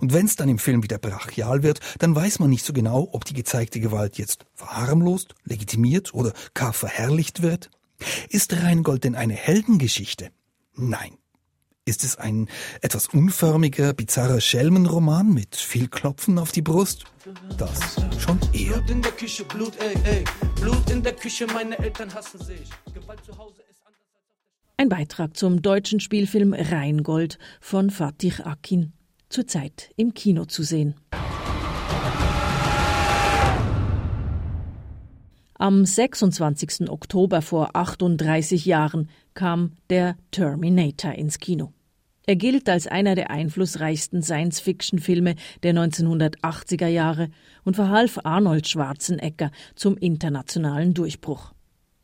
Und 0.00 0.12
wenn 0.12 0.26
es 0.26 0.36
dann 0.36 0.48
im 0.48 0.58
Film 0.58 0.82
wieder 0.82 0.98
brachial 0.98 1.62
wird, 1.62 1.80
dann 1.98 2.14
weiß 2.14 2.38
man 2.38 2.50
nicht 2.50 2.64
so 2.64 2.72
genau, 2.72 3.08
ob 3.12 3.24
die 3.24 3.34
gezeigte 3.34 3.80
Gewalt 3.80 4.18
jetzt 4.18 4.46
verharmlost, 4.54 5.34
legitimiert 5.44 6.14
oder 6.14 6.32
gar 6.54 6.72
verherrlicht 6.72 7.42
wird. 7.42 7.70
Ist 8.28 8.52
Rheingold 8.52 9.04
denn 9.04 9.14
eine 9.14 9.34
Heldengeschichte? 9.34 10.30
Nein. 10.74 11.19
Ist 11.90 12.04
es 12.04 12.14
ein 12.14 12.46
etwas 12.82 13.08
unförmiger, 13.08 13.92
bizarrer 13.94 14.40
Schelmenroman 14.40 15.34
mit 15.34 15.56
viel 15.56 15.88
Klopfen 15.88 16.38
auf 16.38 16.52
die 16.52 16.62
Brust? 16.62 17.02
Das 17.58 17.96
schon 18.16 18.38
eher. 18.52 18.74
Blut 18.74 18.90
in 18.90 19.02
der 19.02 19.10
Küche, 19.10 19.44
Blut, 19.44 19.72
ey, 19.80 19.96
ey. 20.04 20.24
Blut 20.60 20.88
in 20.88 21.02
der 21.02 21.14
Küche, 21.14 21.48
meine 21.48 21.76
Eltern 21.80 22.14
hassen 22.14 22.38
sich. 22.38 22.70
Gewalt 22.94 23.24
zu 23.24 23.36
Hause 23.36 23.62
ist 23.68 23.82
anders 23.84 24.06
als 24.14 24.30
auf 24.30 24.44
der 24.46 24.84
Ein 24.84 24.88
Beitrag 24.88 25.36
zum 25.36 25.62
deutschen 25.62 25.98
Spielfilm 25.98 26.54
Rheingold 26.54 27.40
von 27.60 27.90
Fatih 27.90 28.34
Akin. 28.44 28.92
Zurzeit 29.28 29.90
im 29.96 30.14
Kino 30.14 30.44
zu 30.44 30.62
sehen. 30.62 30.94
Am 35.54 35.84
26. 35.84 36.88
Oktober 36.88 37.42
vor 37.42 37.70
38 37.74 38.64
Jahren 38.64 39.10
kam 39.34 39.72
der 39.90 40.16
Terminator 40.30 41.14
ins 41.14 41.40
Kino. 41.40 41.72
Er 42.26 42.36
gilt 42.36 42.68
als 42.68 42.86
einer 42.86 43.14
der 43.14 43.30
einflussreichsten 43.30 44.22
Science-Fiction-Filme 44.22 45.36
der 45.62 45.74
1980er 45.74 46.86
Jahre 46.86 47.28
und 47.64 47.76
verhalf 47.76 48.18
Arnold 48.24 48.68
Schwarzenegger 48.68 49.50
zum 49.74 49.96
internationalen 49.96 50.94
Durchbruch. 50.94 51.52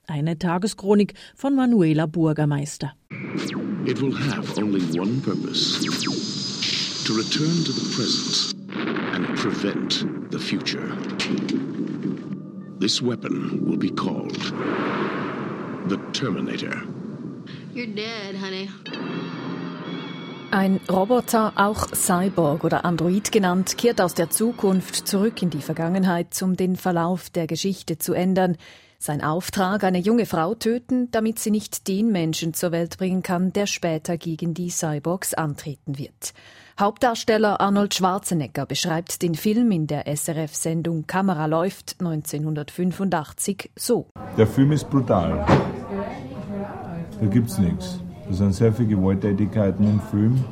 Eine 0.07 0.39
Tageschronik 0.39 1.15
von 1.35 1.55
Manuela 1.55 2.07
Burgermeister. 2.07 2.95
It 3.87 4.01
will 4.01 4.15
have 4.15 4.59
only 4.59 4.81
one 4.99 5.21
purpose 5.21 5.85
to 7.05 7.13
return 7.13 7.65
to 7.65 7.73
the 7.73 7.95
present 7.95 8.55
and 9.15 9.27
prevent 9.37 10.07
the 10.33 10.39
future. 10.39 10.97
This 12.81 13.01
weapon 13.03 13.65
will 13.65 13.79
be 13.79 13.91
called 13.91 14.37
the 15.89 15.99
Terminator. 16.13 16.83
You're 17.75 17.95
dead, 17.95 18.37
honey. 18.37 18.69
Ein 20.57 20.81
Roboter, 20.91 21.53
auch 21.57 21.87
Cyborg 21.95 22.65
oder 22.65 22.87
Android 22.87 23.31
genannt, 23.31 23.77
kehrt 23.77 24.01
aus 24.01 24.15
der 24.15 24.31
Zukunft 24.31 25.07
zurück 25.07 25.43
in 25.43 25.51
die 25.51 25.61
Vergangenheit, 25.61 26.41
um 26.41 26.57
den 26.57 26.77
Verlauf 26.77 27.29
der 27.29 27.47
Geschichte 27.47 27.99
zu 27.99 28.15
ändern. 28.15 28.57
Sein 28.99 29.23
Auftrag, 29.23 29.85
eine 29.85 29.99
junge 29.99 30.25
Frau 30.25 30.55
töten, 30.55 31.11
damit 31.11 31.41
sie 31.41 31.51
nicht 31.51 31.89
den 31.89 32.11
Menschen 32.11 32.55
zur 32.55 32.73
Welt 32.73 32.97
bringen 32.97 33.23
kann, 33.23 33.53
der 33.53 33.67
später 33.67 34.17
gegen 34.17 34.55
die 34.55 34.71
Cyborgs 34.71 35.35
antreten 35.35 35.99
wird. 35.99 36.33
Hauptdarsteller 36.81 37.61
Arnold 37.61 37.93
Schwarzenegger 37.93 38.65
beschreibt 38.65 39.21
den 39.21 39.35
Film 39.35 39.71
in 39.73 39.87
der 39.87 40.07
SRF-Sendung 40.07 41.07
Kamera 41.07 41.45
läuft 41.45 41.97
1985 42.01 43.73
so. 43.77 44.07
Der 44.39 44.47
Film 44.47 44.73
ist 44.73 44.89
brutal. 44.89 45.45
Da 47.21 47.27
gibt's 47.27 47.59
nichts. 47.59 48.01
Da 48.29 48.35
sind 48.35 48.55
sehr 48.55 48.73
viele 48.73 48.89
Gewalttätigkeiten 48.89 49.87
im 49.87 50.01
Film. 50.01 50.45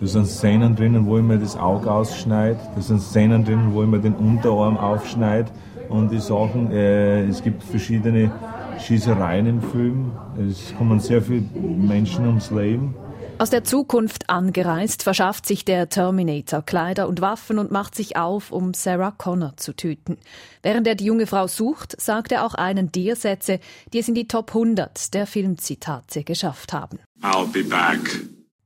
Da 0.00 0.06
sind 0.06 0.26
Szenen 0.26 0.74
drinnen, 0.74 1.06
wo 1.06 1.18
ich 1.18 1.24
mir 1.24 1.38
das 1.38 1.56
Auge 1.56 1.90
ausschneide. 1.90 2.58
Da 2.74 2.80
sind 2.80 3.00
Szenen 3.00 3.44
drinnen, 3.44 3.72
wo 3.72 3.82
ich 3.82 3.88
mir 3.88 4.00
den 4.00 4.14
Unterarm 4.14 4.76
aufschneide. 4.76 5.50
Und 5.88 6.10
die 6.10 6.18
Sachen, 6.18 6.70
äh, 6.70 7.24
es 7.24 7.42
gibt 7.42 7.62
verschiedene 7.62 8.30
Schießereien 8.78 9.46
im 9.46 9.60
Film. 9.60 10.12
Es 10.48 10.74
kommen 10.76 10.98
sehr 11.00 11.20
viele 11.20 11.44
Menschen 11.52 12.26
ums 12.26 12.50
Leben. 12.50 12.94
Aus 13.42 13.50
der 13.50 13.64
Zukunft 13.64 14.30
angereist, 14.30 15.02
verschafft 15.02 15.46
sich 15.46 15.64
der 15.64 15.88
Terminator 15.88 16.62
Kleider 16.62 17.08
und 17.08 17.20
Waffen 17.20 17.58
und 17.58 17.72
macht 17.72 17.96
sich 17.96 18.14
auf, 18.14 18.52
um 18.52 18.72
Sarah 18.72 19.10
Connor 19.10 19.56
zu 19.56 19.74
töten. 19.74 20.16
Während 20.62 20.86
er 20.86 20.94
die 20.94 21.06
junge 21.06 21.26
Frau 21.26 21.48
sucht, 21.48 22.00
sagt 22.00 22.30
er 22.30 22.46
auch 22.46 22.54
einen 22.54 22.92
der 22.92 23.16
Sätze, 23.16 23.58
die 23.92 23.98
es 23.98 24.06
in 24.06 24.14
die 24.14 24.28
Top 24.28 24.50
100 24.50 25.12
der 25.12 25.26
Filmzitate 25.26 26.22
geschafft 26.22 26.72
haben. 26.72 27.00
I'll 27.20 27.48
be 27.52 27.64
back. 27.64 27.98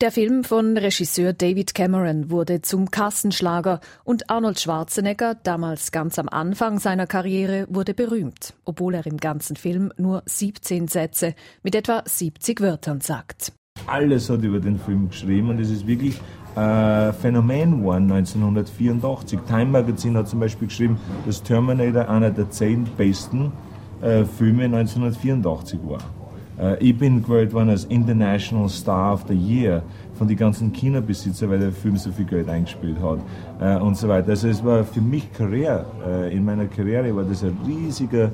Der 0.03 0.13
Film 0.13 0.45
von 0.45 0.77
Regisseur 0.77 1.33
David 1.33 1.75
Cameron 1.75 2.29
wurde 2.29 2.61
zum 2.61 2.91
Kassenschlager 2.91 3.81
und 4.05 4.29
Arnold 4.29 4.61
Schwarzenegger, 4.61 5.37
damals 5.37 5.91
ganz 5.91 6.19
am 6.19 6.29
Anfang 6.29 6.81
seiner 6.81 7.07
Karriere, 7.07 7.67
wurde 7.71 7.95
berühmt, 7.95 8.53
obwohl 8.67 8.97
er 8.97 9.07
im 9.07 9.17
ganzen 9.17 9.57
Film 9.57 9.91
nur 9.97 10.23
17 10.27 10.87
Sätze 10.89 11.35
mit 11.63 11.75
etwa 11.75 12.03
70 12.05 12.61
Wörtern 12.61 13.01
sagt. 13.01 13.53
Alles 13.87 14.29
hat 14.31 14.43
über 14.43 14.59
den 14.59 14.79
Film 14.79 15.09
geschrieben 15.09 15.51
und 15.51 15.61
es 15.61 15.71
ist 15.71 15.87
wirklich 15.87 16.21
ein 16.57 17.13
Phänomen 17.13 17.79
geworden 17.79 18.11
1984. 18.11 19.39
Time 19.47 19.67
Magazine 19.67 20.19
hat 20.19 20.29
zum 20.29 20.41
Beispiel 20.41 20.69
geschrieben, 20.69 20.99
dass 21.27 21.43
Terminator 21.43 22.09
einer 22.09 22.31
der 22.31 22.51
zehn 22.51 22.85
besten 22.97 23.53
äh, 24.03 24.25
Filme 24.25 24.65
1984 24.65 25.79
war. 25.85 25.99
Äh, 26.59 26.83
ich 26.83 26.97
bin 26.97 27.23
gewählt 27.23 27.53
worden 27.53 27.71
als 27.71 27.85
International 27.85 28.69
Star 28.69 29.13
of 29.15 29.27
the 29.29 29.35
Year 29.35 29.83
von 30.15 30.27
den 30.27 30.37
ganzen 30.37 30.73
Kinobesitzern, 30.73 31.51
weil 31.51 31.59
der 31.59 31.73
Film 31.73 31.97
so 31.97 32.11
viel 32.11 32.25
Geld 32.25 32.49
eingespielt 32.49 32.97
hat 33.03 33.19
äh, 33.61 33.81
und 33.81 33.97
so 33.97 34.09
weiter. 34.09 34.31
Also 34.31 34.49
es 34.49 34.65
war 34.65 34.85
für 34.85 35.01
mich 35.01 35.31
Karriere, 35.33 35.85
äh, 36.07 36.35
in 36.35 36.45
meiner 36.45 36.67
Karriere 36.67 37.15
war 37.15 37.25
das 37.25 37.45
ein 37.45 37.57
riesiger 37.67 38.31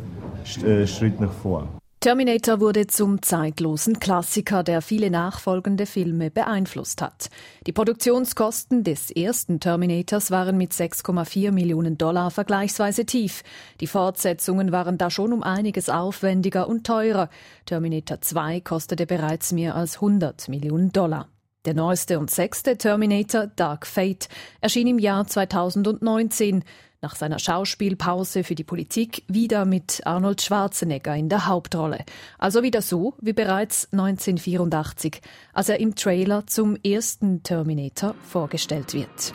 äh, 0.64 0.86
Schritt 0.86 1.20
nach 1.20 1.32
vor. 1.32 1.66
Terminator 2.02 2.58
wurde 2.58 2.88
zum 2.88 3.22
zeitlosen 3.22 4.00
Klassiker, 4.00 4.64
der 4.64 4.82
viele 4.82 5.08
nachfolgende 5.08 5.86
Filme 5.86 6.32
beeinflusst 6.32 7.00
hat. 7.00 7.30
Die 7.64 7.70
Produktionskosten 7.70 8.82
des 8.82 9.12
ersten 9.12 9.60
Terminators 9.60 10.32
waren 10.32 10.58
mit 10.58 10.72
6,4 10.72 11.52
Millionen 11.52 11.98
Dollar 11.98 12.32
vergleichsweise 12.32 13.06
tief. 13.06 13.44
Die 13.80 13.86
Fortsetzungen 13.86 14.72
waren 14.72 14.98
da 14.98 15.10
schon 15.10 15.32
um 15.32 15.44
einiges 15.44 15.88
aufwendiger 15.88 16.66
und 16.66 16.84
teurer. 16.84 17.28
Terminator 17.66 18.20
2 18.20 18.62
kostete 18.62 19.06
bereits 19.06 19.52
mehr 19.52 19.76
als 19.76 19.94
100 19.98 20.48
Millionen 20.48 20.90
Dollar. 20.90 21.28
Der 21.66 21.74
neueste 21.74 22.18
und 22.18 22.32
sechste 22.32 22.76
Terminator, 22.76 23.46
Dark 23.46 23.86
Fate, 23.86 24.28
erschien 24.60 24.88
im 24.88 24.98
Jahr 24.98 25.28
2019 25.28 26.64
nach 27.02 27.16
seiner 27.16 27.40
Schauspielpause 27.40 28.44
für 28.44 28.54
die 28.54 28.62
Politik 28.62 29.24
wieder 29.26 29.64
mit 29.64 30.06
Arnold 30.06 30.40
Schwarzenegger 30.40 31.16
in 31.16 31.28
der 31.28 31.46
Hauptrolle. 31.46 32.04
Also 32.38 32.62
wieder 32.62 32.80
so 32.80 33.14
wie 33.20 33.32
bereits 33.32 33.92
1984, 33.92 35.20
als 35.52 35.68
er 35.68 35.80
im 35.80 35.96
Trailer 35.96 36.46
zum 36.46 36.76
ersten 36.76 37.42
Terminator 37.42 38.14
vorgestellt 38.22 38.94
wird. 38.94 39.32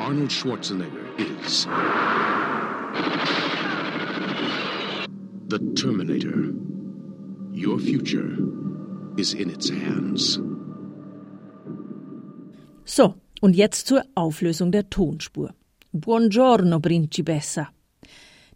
Arnold 0.00 0.32
Schwarzenegger 0.32 1.04
is 1.16 1.68
the 5.48 5.58
Terminator. 5.76 6.52
Your 7.52 7.78
future 7.78 8.36
is 9.16 9.32
in 9.32 9.48
its 9.48 9.70
hands. 9.70 10.40
So, 12.84 13.14
und 13.40 13.54
jetzt 13.54 13.86
zur 13.86 14.02
Auflösung 14.16 14.72
der 14.72 14.90
Tonspur. 14.90 15.54
Buongiorno, 15.96 16.80
Principessa. 16.80 17.68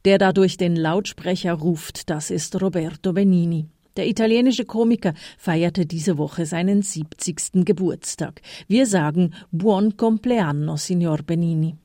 Der 0.05 0.19
da 0.19 0.33
durch 0.33 0.57
den 0.57 0.75
Lautsprecher 0.75 1.53
ruft, 1.53 2.11
das 2.11 2.33
ist 2.33 2.61
Roberto 2.61 3.13
Benini. 3.13 3.67
Der 3.97 4.09
italienische 4.09 4.65
Komiker 4.65 5.15
feierte 5.39 5.87
diese 5.87 6.19
Woche 6.19 6.47
seinen 6.47 6.83
70. 6.83 7.65
Geburtstag. 7.65 8.43
Wir 8.67 8.87
sagen 8.87 9.35
Buon 9.53 9.97
compleanno, 9.97 10.77
Signor 10.77 11.19
Benini. 11.19 11.77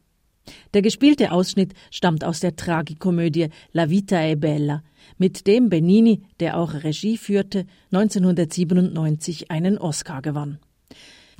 Der 0.73 0.81
gespielte 0.81 1.31
Ausschnitt 1.31 1.75
stammt 1.91 2.23
aus 2.23 2.39
der 2.39 2.55
Tragikomödie 2.55 3.49
La 3.73 3.91
Vita 3.91 4.23
è 4.23 4.35
Bella, 4.35 4.81
mit 5.19 5.45
dem 5.45 5.69
Benini, 5.69 6.23
der 6.39 6.57
auch 6.57 6.73
Regie 6.73 7.17
führte, 7.17 7.67
1997 7.91 9.51
einen 9.51 9.77
Oscar 9.77 10.23
gewann. 10.23 10.57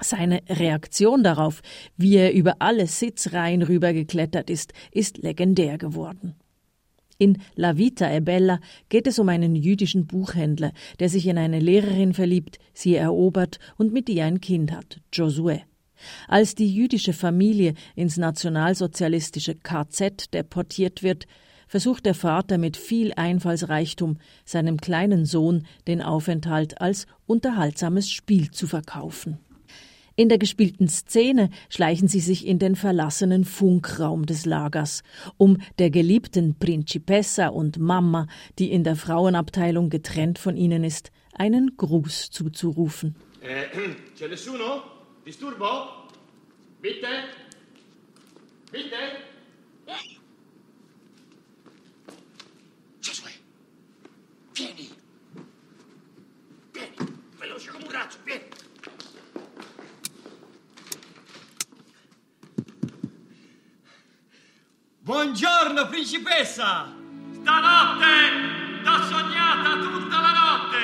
Seine 0.03 0.41
Reaktion 0.49 1.23
darauf, 1.23 1.61
wie 1.97 2.15
er 2.15 2.33
über 2.33 2.57
alle 2.59 2.87
Sitzreihen 2.87 3.63
rübergeklettert 3.63 4.49
ist, 4.49 4.73
ist 4.91 5.17
legendär 5.17 5.77
geworden. 5.77 6.35
In 7.17 7.37
La 7.55 7.77
Vita 7.77 8.07
è 8.07 8.19
Bella 8.21 8.59
geht 8.89 9.07
es 9.07 9.19
um 9.19 9.29
einen 9.29 9.55
jüdischen 9.55 10.07
Buchhändler, 10.07 10.73
der 10.99 11.09
sich 11.09 11.27
in 11.27 11.37
eine 11.37 11.59
Lehrerin 11.59 12.13
verliebt, 12.13 12.59
sie 12.73 12.95
erobert 12.95 13.59
und 13.77 13.93
mit 13.93 14.09
ihr 14.09 14.25
ein 14.25 14.41
Kind 14.41 14.71
hat, 14.71 14.99
Josué. 15.13 15.61
Als 16.27 16.55
die 16.55 16.73
jüdische 16.73 17.13
Familie 17.13 17.75
ins 17.95 18.17
nationalsozialistische 18.17 19.55
KZ 19.55 20.33
deportiert 20.33 21.03
wird, 21.03 21.27
versucht 21.67 22.05
der 22.05 22.13
Vater 22.13 22.57
mit 22.57 22.77
viel 22.77 23.13
Einfallsreichtum 23.15 24.17
seinem 24.43 24.77
kleinen 24.77 25.25
Sohn 25.25 25.65
den 25.87 26.01
Aufenthalt 26.01 26.81
als 26.81 27.07
unterhaltsames 27.25 28.11
Spiel 28.11 28.51
zu 28.51 28.67
verkaufen. 28.67 29.37
In 30.15 30.29
der 30.29 30.37
gespielten 30.37 30.87
Szene 30.89 31.49
schleichen 31.69 32.07
sie 32.07 32.19
sich 32.19 32.45
in 32.45 32.59
den 32.59 32.75
verlassenen 32.75 33.45
Funkraum 33.45 34.27
des 34.27 34.45
Lagers, 34.45 35.01
um 35.37 35.57
der 35.79 35.89
geliebten 35.89 36.53
Principessa 36.59 37.47
und 37.47 37.79
Mama, 37.79 38.27
die 38.59 38.71
in 38.71 38.83
der 38.83 38.95
Frauenabteilung 38.95 39.89
getrennt 39.89 40.37
von 40.37 40.55
ihnen 40.55 40.83
ist, 40.83 41.11
einen 41.33 41.77
Gruß 41.77 42.29
zuzurufen. 42.29 43.15
Eh, 43.41 43.65
c'è 44.15 44.27
nessuno? 44.27 44.83
Disturbo? 45.25 46.07
Bitte? 46.79 47.07
Bitte? 48.71 48.95
Giosuè, 53.01 53.31
vieni. 54.53 54.89
Vieni, 56.71 56.95
veloce 57.39 57.71
come 57.71 57.85
un 57.85 57.91
razzo, 57.91 58.19
vieni. 58.23 58.43
Buongiorno, 65.13 65.85
principessa! 65.89 66.91
Stanotte 67.33 68.81
t'ho 68.83 69.03
sognata 69.03 69.75
tutta 69.77 70.19
la 70.19 70.31
notte! 70.31 70.79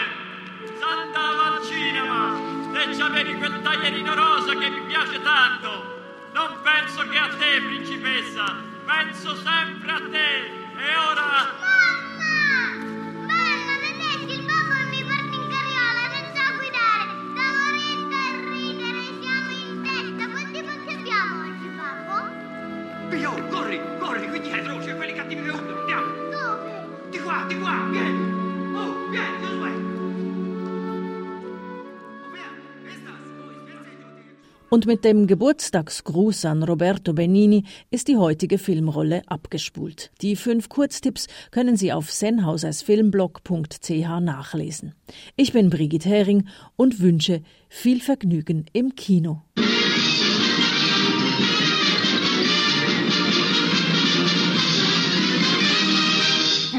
S'andava 0.80 1.56
al 1.56 1.66
cinema 1.66 2.38
e 2.76 2.96
c'avevi 2.96 3.34
quel 3.40 3.60
taglierino 3.64 4.14
rosa 4.14 4.54
che 4.54 4.70
mi 4.70 4.82
piace 4.82 5.20
tanto! 5.24 6.30
Non 6.34 6.60
penso 6.62 7.08
che 7.10 7.18
a 7.18 7.28
te, 7.40 7.60
principessa! 7.60 8.56
Penso 8.86 9.36
sempre 9.36 9.92
a 9.94 10.02
te! 10.12 10.46
E 10.78 10.96
ora... 11.10 11.69
Und 34.70 34.86
mit 34.86 35.04
dem 35.04 35.26
Geburtstagsgruß 35.26 36.46
an 36.46 36.64
Roberto 36.64 37.14
Benini 37.14 37.64
ist 37.90 38.08
die 38.08 38.18
heutige 38.18 38.60
Filmrolle 38.60 39.24
abgespult. 39.26 40.12
Die 40.22 40.36
fünf 40.36 40.70
Kurztipps 40.70 41.28
können 41.50 41.76
Sie 41.76 41.92
auf 41.92 42.12
sennhausersfilmblog.ch 42.12 44.20
nachlesen. 44.22 44.94
Ich 45.36 45.54
bin 45.54 45.72
Brigitte 45.72 46.08
Hering 46.08 46.48
und 46.76 47.00
wünsche 47.00 47.42
viel 47.68 48.00
Vergnügen 48.00 48.66
im 48.72 48.94
Kino. 48.96 49.42